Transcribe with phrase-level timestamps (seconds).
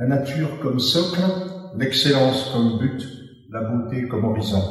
[0.00, 1.20] La nature comme socle,
[1.76, 3.04] l'excellence comme but,
[3.50, 4.62] la beauté comme horizon.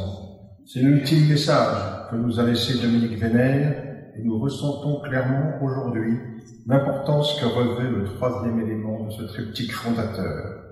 [0.66, 3.74] C'est l'ultime message que nous a laissé Dominique Vénère
[4.16, 6.18] et nous ressentons clairement aujourd'hui
[6.66, 10.64] l'importance que revêt le troisième élément de ce triptyque fondateur.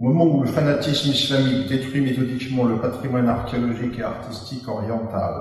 [0.00, 5.34] Au moment où le fanatisme islamique détruit méthodiquement le patrimoine archéologique et artistique oriental,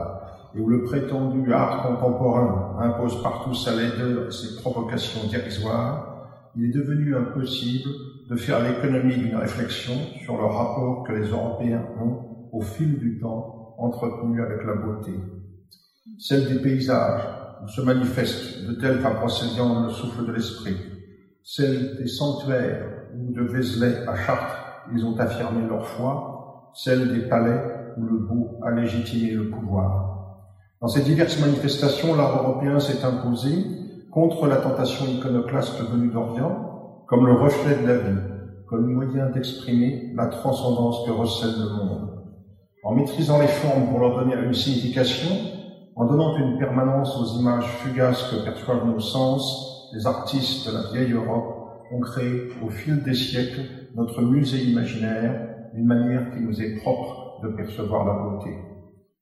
[0.54, 6.14] et où le prétendu art contemporain impose partout sa laideur et ses provocations dérisoires,
[6.57, 7.89] il est devenu impossible
[8.29, 13.19] de faire l'économie d'une réflexion sur le rapport que les Européens ont, au fil du
[13.19, 15.11] temps, entretenu avec la beauté.
[16.18, 17.23] Celle des paysages,
[17.63, 20.77] où se manifeste de tel qu'un procédant le souffle de l'esprit.
[21.43, 22.85] Celle des sanctuaires,
[23.18, 26.71] où de Vézelay à Chartres, ils ont affirmé leur foi.
[26.74, 27.61] Celle des palais,
[27.97, 30.15] où le beau a légitimé le pouvoir.
[30.82, 33.52] Dans ces diverses manifestations, l'art européen s'est imposé
[34.16, 38.19] contre la tentation iconoclaste venue d'Orient, comme le reflet de la vie,
[38.66, 42.23] comme moyen d'exprimer la transcendance que recèle le monde.
[42.86, 45.36] En maîtrisant les formes pour leur donner une signification,
[45.97, 50.91] en donnant une permanence aux images fugaces que perçoivent nos sens, les artistes de la
[50.93, 53.63] vieille Europe ont créé au fil des siècles
[53.95, 58.52] notre musée imaginaire, d'une manière qui nous est propre de percevoir la beauté.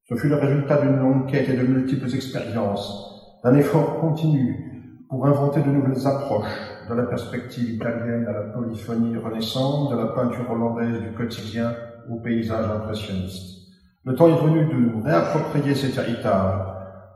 [0.08, 4.70] Ce fut le résultat d'une longue quête et de multiples expériences, d'un effort continu
[5.14, 6.50] pour inventer de nouvelles approches
[6.90, 11.72] de la perspective italienne à la polyphonie renaissante, de la peinture hollandaise du quotidien
[12.10, 13.60] au paysage impressionniste.
[14.06, 16.62] Le temps est venu de nous réapproprier cet héritage,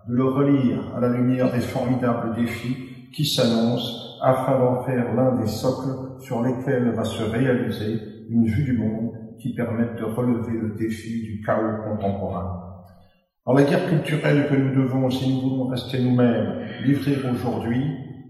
[0.08, 2.78] de le relire à la lumière des formidables défis
[3.16, 8.64] qui s'annoncent afin d'en faire l'un des socles sur lesquels va se réaliser une vue
[8.64, 12.68] du monde qui permette de relever le défi du chaos contemporain.
[13.48, 17.82] Dans la guerre culturelle que nous devons, si nous voulons rester nous-mêmes, livrer aujourd'hui,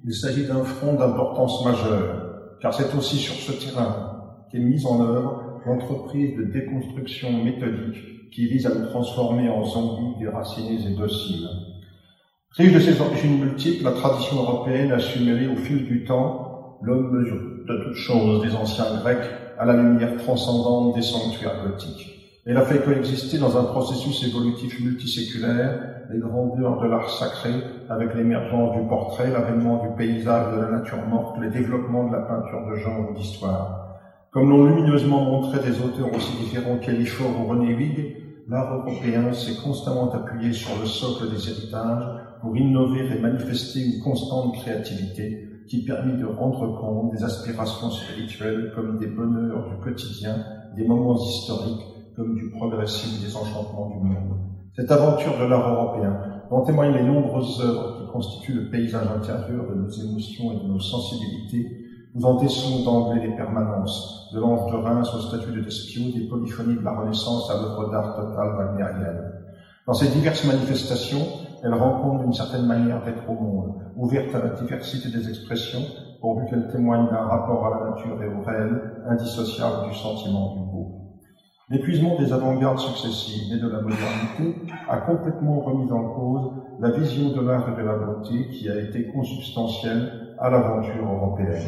[0.06, 5.02] il s'agit d'un front d'importance majeure, car c'est aussi sur ce terrain qu'est mise en
[5.02, 11.48] œuvre l'entreprise de déconstruction méthodique qui vise à nous transformer en zombies déracinés et dociles.
[12.52, 17.12] Riche de ses origines multiples, la tradition européenne a su au fil du temps l'homme
[17.68, 19.30] de toutes choses des anciens Grecs
[19.60, 22.17] à la lumière transcendante des sanctuaires gothiques.
[22.50, 27.52] Elle a fait coexister dans un processus évolutif multiséculaire les grandeurs de l'art sacré
[27.90, 32.22] avec l'émergence du portrait, l'avènement du paysage de la nature morte, le développement de la
[32.22, 34.00] peinture de genre ou d'histoire.
[34.32, 38.16] Comme l'ont lumineusement montré des auteurs aussi différents qu'Elifor ou René Huyghe,
[38.48, 42.08] l'art européen s'est constamment appuyé sur le socle des héritages
[42.40, 48.72] pour innover et manifester une constante créativité qui permit de rendre compte des aspirations spirituelles
[48.74, 50.46] comme des bonheurs du quotidien,
[50.78, 54.40] des moments historiques comme du progressif des enchantements du monde.
[54.76, 56.18] Cette aventure de l'art européen,
[56.50, 60.68] dont témoignent les nombreuses œuvres qui constituent le paysage intérieur de nos émotions et de
[60.68, 61.68] nos sensibilités,
[62.16, 66.28] nous en décelons d'emblée les permanences, de l'ange de Reims au statut de Despion, des
[66.28, 69.34] polyphonies de la Renaissance à l'œuvre d'art totale wagnérienne.
[69.86, 71.26] Dans ces diverses manifestations,
[71.64, 75.82] elles rencontrent une certaine manière d'être au monde, ouverte à la diversité des expressions,
[76.20, 80.72] pourvu qu'elles témoignent d'un rapport à la nature et au réel, indissociable du sentiment du
[80.72, 80.77] beau.
[81.70, 84.56] L'épuisement des avant-gardes successives et de la modernité
[84.88, 88.80] a complètement remis en cause la vision de l'art et de la beauté qui a
[88.80, 91.68] été consubstantielle à l'aventure européenne.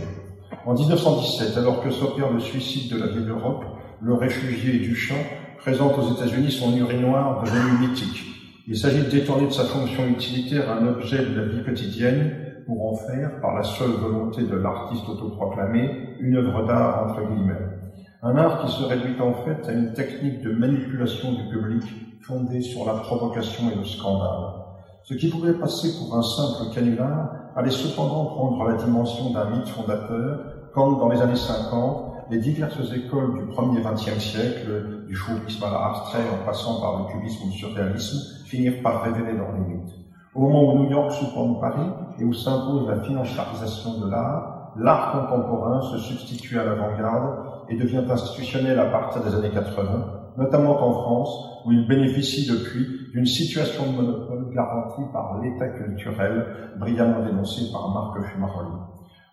[0.65, 3.65] En 1917, alors que s'opère le suicide de la vieille Europe,
[4.01, 5.19] le réfugié Duchamp
[5.57, 8.23] présente aux États-Unis son urinoir devenu mythique.
[8.69, 12.31] Il s'agit de détourner de sa fonction utilitaire un objet de la vie quotidienne
[12.65, 17.88] pour en faire, par la seule volonté de l'artiste autoproclamé, une œuvre d'art entre guillemets.
[18.21, 21.83] Un art qui se réduit en fait à une technique de manipulation du public
[22.21, 24.55] fondée sur la provocation et le scandale.
[25.03, 29.69] Ce qui pouvait passer pour un simple canular allait cependant prendre la dimension d'un mythe
[29.69, 30.37] fondateur,
[30.73, 35.69] comme dans les années 50, les diverses écoles du premier XXe siècle, du fauvisme à
[35.69, 39.95] l'art abstrait en passant par le cubisme ou le surréalisme, finirent par révéler leurs limites.
[40.35, 45.13] Au moment où New York surprend Paris et où s'impose la financiarisation de l'art, l'art
[45.13, 50.93] contemporain se substitue à l'avant-garde et devient institutionnel à partir des années 80, notamment en
[50.93, 56.45] France, où il bénéficie depuis d'une situation de monopole garantie par l'État culturel,
[56.79, 58.75] brillamment dénoncé par Marc Fumaroli.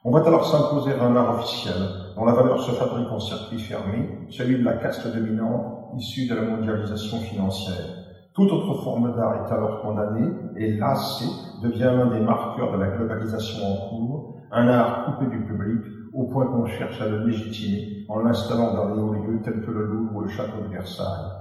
[0.04, 1.74] On voit alors s'imposer un art officiel,
[2.16, 6.34] dont la valeur se fabrique en circuit fermé, celui de la caste dominante issue de
[6.34, 7.86] la mondialisation financière.
[8.34, 11.24] Toute autre forme d'art est alors condamnée, et lassé
[11.62, 15.82] devient l'un des marqueurs de la globalisation en cours, un art coupé du public,
[16.12, 19.70] au point qu'on cherche à le légitimer en l'installant dans les hauts lieux tels que
[19.70, 21.32] le Louvre ou le château de Versailles.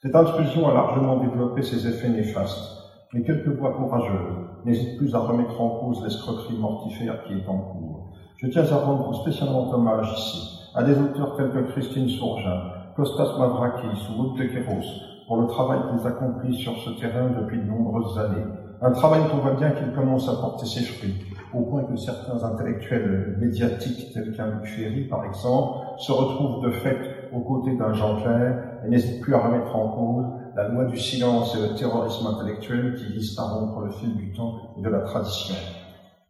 [0.00, 2.82] Cette intrusion a largement développé ses effets néfastes,
[3.12, 7.58] mais quelques voix courageuses n'hésitent plus à remettre en cause l'escroquerie mortifère qui est en
[7.58, 8.12] cours.
[8.36, 12.62] Je tiens à rendre spécialement hommage ici à des auteurs tels que Christine Sourgin,
[12.96, 14.86] Kostas Mavrakis ou Aude Kéros
[15.26, 18.44] pour le travail qu'ils accomplissent sur ce terrain depuis de nombreuses années.
[18.80, 21.14] Un travail qu'on voit bien qu'il commence à porter ses fruits,
[21.54, 27.30] au point que certains intellectuels médiatiques tels qu'un Luc par exemple, se retrouvent de fait
[27.32, 30.26] aux côtés d'un Jean Clair et n'hésitent plus à remettre en cause
[30.56, 34.32] la loi du silence et le terrorisme intellectuel qui visent à rompre le fil du
[34.32, 35.54] temps et de la tradition.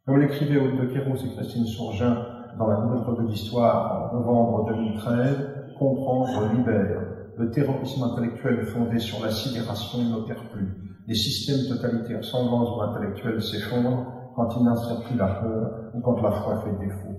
[0.06, 2.26] Comme l'écrivait Aude de Kéros et Christine Sourgin
[2.58, 5.36] dans la Nouvelle Revue d'Histoire en novembre 2013,
[5.78, 7.00] comprendre libère.
[7.36, 10.68] Le terrorisme intellectuel fondé sur la sidération n'opère plus.
[11.08, 16.20] Les systèmes totalitaires sanglants ou intellectuels s'effondrent quand il n'insère plus la peur ou quand
[16.22, 17.16] la foi fait défaut.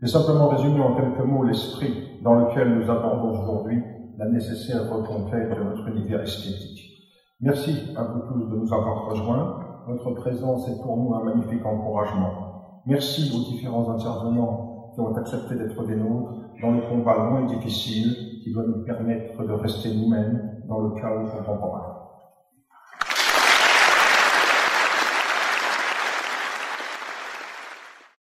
[0.00, 3.82] J'ai simplement résumé en quelques mots l'esprit dans lequel nous abordons aujourd'hui
[4.18, 6.92] la nécessaire reconquête de notre univers esthétique.
[7.40, 9.60] Merci à vous tous de nous avoir rejoints.
[9.86, 12.82] Votre présence est pour nous un magnifique encouragement.
[12.86, 17.54] Merci aux différents intervenants qui ont accepté d'être des nôtres dans le combat long et
[17.56, 21.91] difficile qui doit nous permettre de rester nous-mêmes dans le chaos contemporain.